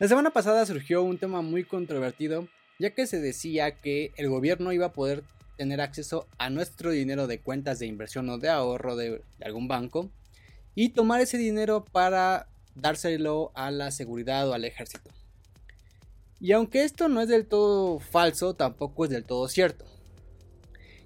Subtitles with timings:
[0.00, 4.72] La semana pasada surgió un tema muy controvertido, ya que se decía que el gobierno
[4.72, 5.22] iba a poder
[5.58, 10.10] tener acceso a nuestro dinero de cuentas de inversión o de ahorro de, algún banco
[10.74, 15.10] y tomar ese dinero para dárselo a la seguridad o al ejército.
[16.40, 19.84] Y aunque esto no es del todo falso, tampoco es del todo cierto.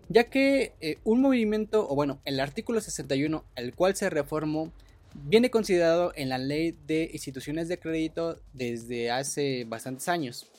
[0.09, 4.73] Ya que eh, un movimiento, o bueno, el artículo 61, el cual se reformó,
[5.15, 10.51] viene considerado en la ley de instituciones de crédito desde hace bastantes años.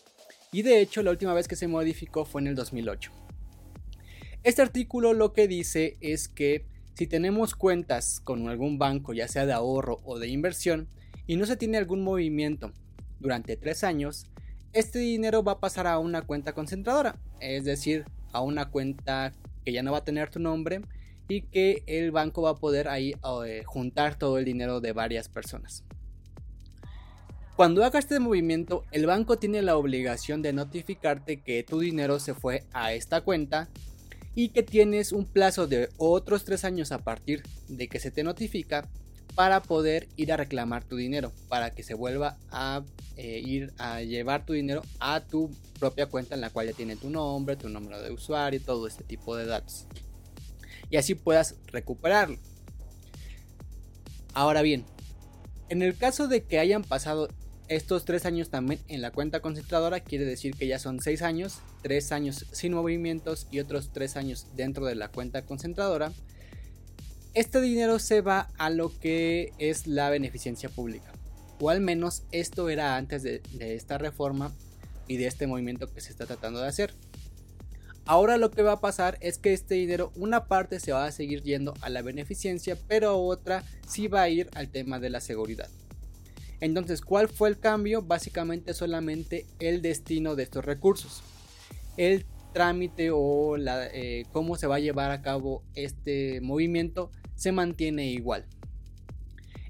[0.52, 3.12] Y de hecho la última vez que se modificó fue en el 2008.
[4.44, 9.46] Este artículo lo que dice es que si tenemos cuentas con algún banco, ya sea
[9.46, 10.88] de ahorro o de inversión,
[11.27, 12.72] y no se tiene algún movimiento
[13.20, 14.27] durante tres años,
[14.72, 19.34] este dinero va a pasar a una cuenta concentradora, es decir, a una cuenta
[19.66, 20.82] que ya no va a tener tu nombre
[21.28, 23.14] y que el banco va a poder ahí
[23.46, 25.84] eh, juntar todo el dinero de varias personas.
[27.56, 32.34] Cuando haga este movimiento, el banco tiene la obligación de notificarte que tu dinero se
[32.34, 33.70] fue a esta cuenta
[34.36, 38.24] y que tienes un plazo de otros tres años a partir de que se te
[38.24, 38.90] notifica
[39.36, 42.84] para poder ir a reclamar tu dinero, para que se vuelva a
[43.16, 45.49] eh, ir a llevar tu dinero a tu
[45.80, 49.05] propia cuenta en la cual ya tiene tu nombre, tu número de usuario, todo este
[49.05, 49.88] tipo de datos.
[50.90, 52.38] Y así puedas recuperarlo.
[54.34, 54.86] Ahora bien,
[55.70, 57.30] en el caso de que hayan pasado
[57.68, 61.60] estos tres años también en la cuenta concentradora, quiere decir que ya son seis años,
[61.82, 66.12] tres años sin movimientos y otros tres años dentro de la cuenta concentradora
[67.36, 71.12] este dinero se va a lo que es la beneficencia pública.
[71.59, 74.53] O al menos esto era antes de, esta reforma
[75.08, 76.94] y de este movimiento que se está tratando de hacer.
[78.06, 81.12] Ahora lo que va a pasar es que este dinero, una parte se va a
[81.12, 85.22] seguir yendo a la beneficencia, pero otra sí va a ir al tema de la
[85.22, 85.70] seguridad.
[86.62, 88.03] Entonces, ¿cuál fue el cambio?
[88.03, 91.24] Básicamente solamente el destino de estos recursos.
[91.98, 97.52] El trámite o la, eh, cómo se va a llevar a cabo este movimiento se
[97.52, 98.46] mantiene igual.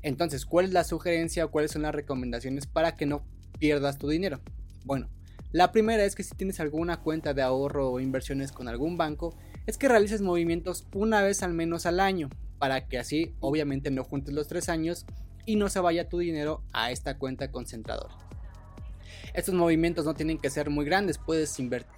[0.03, 3.25] Entonces, ¿cuál es la sugerencia o cuáles son las recomendaciones para que no
[3.59, 4.39] pierdas tu dinero?
[4.83, 5.09] Bueno,
[5.55, 9.33] la primera es que si tienes alguna cuenta de ahorro o inversiones con algún banco,
[9.65, 12.29] es que realices movimientos una vez al menos al año,
[12.59, 15.05] para que así obviamente no juntes los tres años
[15.45, 18.24] y no se vaya tu dinero a esta cuenta concentradora.
[19.35, 21.53] Estos movimientos no tienen que ser muy grandes, puedes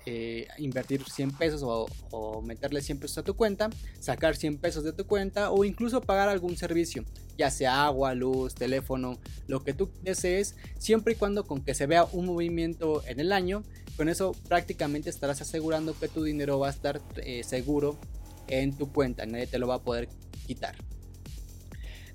[0.08, 4.92] eh, invertir 100 pesos o, meterle 100 pesos a tu cuenta, sacar 100 pesos de
[4.92, 7.06] tu cuenta o incluso pagar algún servicio,
[7.38, 11.86] ya sea agua, luz, teléfono, lo que tú desees, siempre y cuando con que se
[11.86, 13.62] vea un movimiento en el año,
[13.97, 18.00] con eso prácticamente estarás asegurando que tu dinero va a estar eh, seguro
[18.47, 20.09] en tu cuenta, nadie te lo va a poder
[20.47, 20.76] quitar.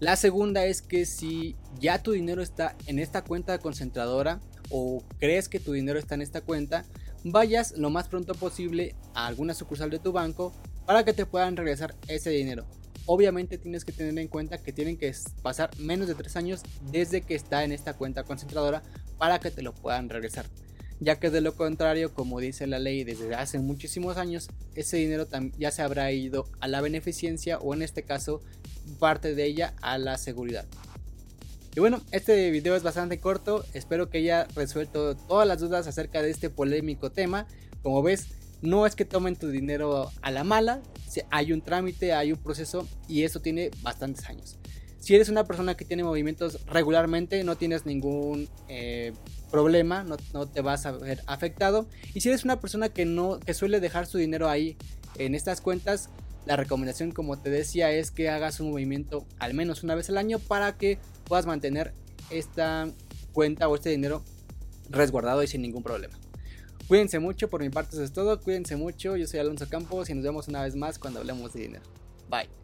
[0.00, 4.40] La segunda es que si ya tu dinero está en esta cuenta concentradora,
[4.72, 6.84] o crees que tu dinero está en esta cuenta,
[7.22, 10.52] vayas lo más pronto posible a alguna sucursal de tu banco
[10.86, 12.64] para que te puedan regresar ese dinero.
[13.06, 15.12] Obviamente tienes que tener en cuenta que tienen que
[15.42, 18.82] pasar menos de 3 años desde que está en esta cuenta concentradora
[19.18, 20.46] para que te lo puedan regresar.
[21.00, 25.26] Ya que de lo contrario, como dice la ley desde hace muchísimos años, ese dinero
[25.58, 28.40] ya se habrá ido a la beneficencia o en este caso
[29.00, 30.64] parte de ella a la seguridad.
[31.74, 36.20] Y bueno, este video es bastante corto, espero que haya resuelto todas las dudas acerca
[36.20, 37.46] de este polémico tema.
[37.82, 38.26] Como ves,
[38.60, 40.82] no es que tomen tu dinero a la mala,
[41.30, 44.58] hay un trámite, hay un proceso y eso tiene bastantes años.
[45.00, 49.14] Si eres una persona que tiene movimientos regularmente, no tienes ningún eh,
[49.50, 51.86] problema, no, no, te vas a ver afectado.
[52.12, 54.76] Y si eres una persona que no que suele dejar su dinero ahí
[55.16, 56.10] en estas cuentas,
[56.46, 60.18] la recomendación, como te decía, es que hagas un movimiento al menos una vez al
[60.18, 61.92] año para que puedas mantener
[62.30, 62.88] esta
[63.32, 64.22] cuenta o este dinero
[64.90, 66.18] resguardado y sin ningún problema.
[66.88, 70.14] Cuídense mucho, por mi parte eso es todo, cuídense mucho, yo soy Alonso Campos y
[70.14, 71.84] nos vemos una vez más cuando hablemos de dinero.
[72.28, 72.61] Bye.